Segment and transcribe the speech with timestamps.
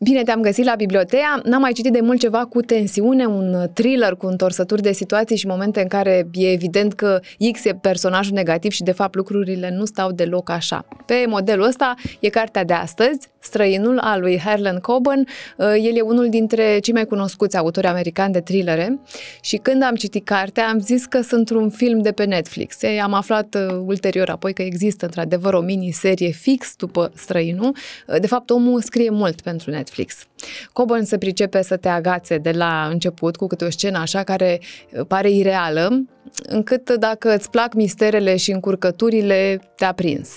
[0.00, 1.40] Bine te-am găsit la Bibliotea.
[1.44, 5.46] N-am mai citit de mult ceva cu tensiune, un thriller cu întorsături de situații și
[5.46, 7.20] momente în care e evident că
[7.52, 10.86] X e personajul negativ și de fapt lucrurile nu stau deloc așa.
[11.06, 15.26] Pe modelul ăsta e cartea de astăzi, Străinul al lui Harlan Coben.
[15.58, 19.00] El e unul dintre cei mai cunoscuți autori americani de thrillere
[19.40, 22.76] și când am citit cartea am zis că sunt un film de pe Netflix.
[23.02, 27.76] Am aflat uh, ulterior apoi că există într-adevăr o miniserie fix după Străinul.
[28.20, 30.26] De fapt, omul scrie mult pentru Netflix Netflix.
[30.72, 34.60] Coburn se pricepe să te agațe de la început cu câte o scenă așa care
[34.90, 36.04] uh, pare ireală,
[36.42, 40.28] încât dacă îți plac misterele și încurcăturile, te-a prins.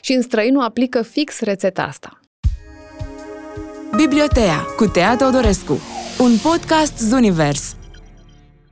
[0.00, 2.20] Și în străinul aplică fix rețeta asta.
[3.96, 5.80] Bibliotea cu Tea Teodorescu,
[6.18, 7.76] un podcast Zunivers.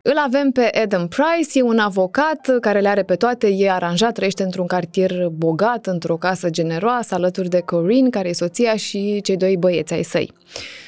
[0.05, 4.13] Îl avem pe Adam Price, e un avocat care le are pe toate, e aranjat,
[4.13, 9.37] trăiește într-un cartier bogat, într-o casă generoasă, alături de Corinne, care e soția și cei
[9.37, 10.33] doi băieți ai săi.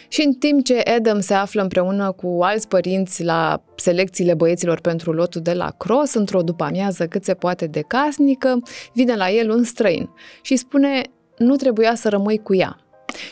[0.08, 5.12] Și în timp ce Adam se află împreună cu alți părinți la selecțiile băieților pentru
[5.12, 8.62] lotul de la Cross, într-o după-amiază cât se poate de casnică,
[8.92, 10.10] vine la el un străin
[10.42, 11.02] și spune
[11.38, 12.83] nu trebuia să rămâi cu ea.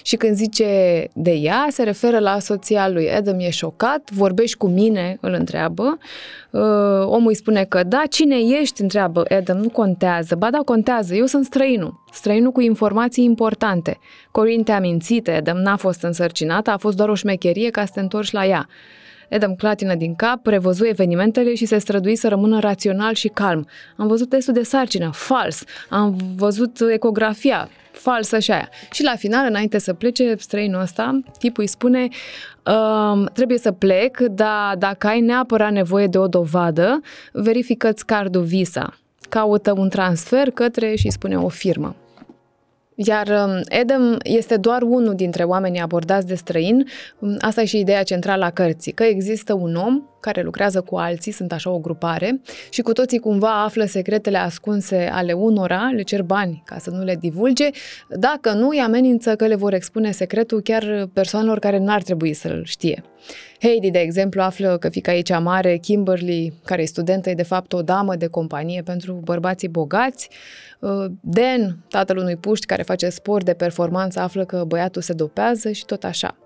[0.02, 3.10] Și când zice de ea, se referă la soția lui.
[3.10, 5.98] Adam e șocat, vorbești cu mine, îl întreabă.
[6.50, 6.60] Uh,
[7.04, 10.34] omul îi spune că da, cine ești, întreabă Adam, nu contează.
[10.34, 12.04] Ba da, contează, eu sunt străinul.
[12.12, 13.98] Străinul cu informații importante.
[14.30, 18.00] Corin te-a mințit, Adam n-a fost însărcinată, a fost doar o șmecherie ca să te
[18.00, 18.68] întorci la ea.
[19.30, 23.66] Adam clatină din cap, prevăzu evenimentele și se strădui să rămână rațional și calm.
[23.96, 25.62] Am văzut testul de sarcină, fals.
[25.88, 27.68] Am văzut ecografia,
[28.02, 28.68] falsă și aia.
[28.92, 32.08] Și la final, înainte să plece străinul ăsta, tipul îi spune
[32.66, 37.00] Uh, trebuie să plec, dar dacă ai neapărat nevoie de o dovadă,
[37.32, 38.96] verifică-ți cardul Visa.
[39.28, 41.94] Caută un transfer către și spune o firmă.
[42.94, 46.86] Iar um, Adam este doar unul dintre oamenii abordați de străin.
[47.18, 50.96] Um, asta e și ideea centrală a cărții, că există un om care lucrează cu
[50.96, 56.02] alții, sunt așa o grupare, și cu toții cumva află secretele ascunse ale unora, le
[56.02, 57.68] cer bani ca să nu le divulge,
[58.08, 62.62] dacă nu îi amenință că le vor expune secretul chiar persoanelor care n-ar trebui să-l
[62.64, 63.02] știe.
[63.60, 67.42] Heidi, de exemplu, află că fica ei cea mare, Kimberly, care e studentă, e de
[67.42, 70.28] fapt o damă de companie pentru bărbații bogați.
[70.78, 75.70] Uh, Dan, tatăl unui puști care face sport de performanță, află că băiatul se dopează
[75.70, 76.36] și tot așa.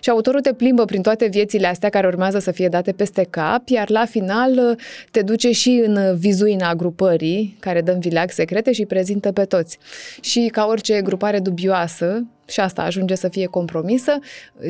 [0.00, 3.68] Și autorul te plimbă prin toate viețile astea care urmează să fie date peste cap,
[3.68, 4.76] iar la final uh,
[5.10, 9.78] te duce și în vizuina grupării, care dă în vileag secrete și prezintă pe toți.
[10.20, 14.18] Și ca orice grupare dubioasă, și asta ajunge să fie compromisă,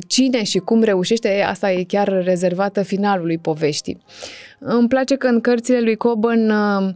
[0.06, 3.98] cine și cum reușește, asta e chiar rezervată finalului poveștii.
[4.58, 6.94] Îmi place că în cărțile lui Coben uh,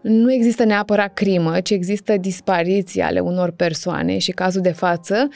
[0.00, 5.28] nu există neapărat crimă, ci există dispariții ale unor persoane și cazul de față Mm,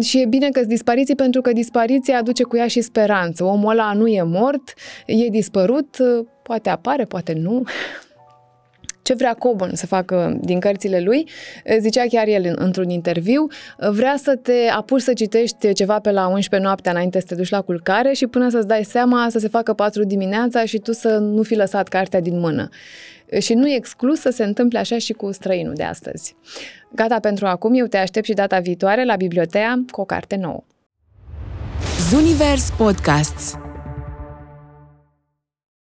[0.00, 3.44] și e bine că sunt dispariții pentru că dispariția aduce cu ea și speranță.
[3.44, 4.74] Omul ăla nu e mort,
[5.06, 5.96] e dispărut,
[6.42, 7.62] poate apare, poate nu.
[9.02, 11.28] Ce vrea Coburn să facă din cărțile lui,
[11.78, 13.46] zicea chiar el într-un interviu,
[13.76, 17.50] vrea să te apuci să citești ceva pe la 11 noaptea înainte să te duci
[17.50, 21.18] la culcare și până să-ți dai seama să se facă 4 dimineața și tu să
[21.18, 22.68] nu fi lăsat cartea din mână.
[23.40, 26.36] Și nu e exclus să se întâmple așa și cu străinul de astăzi.
[26.94, 30.64] Gata pentru acum, eu te aștept și data viitoare la bibliotea cu o carte nouă.
[32.10, 33.54] Zunivers Podcasts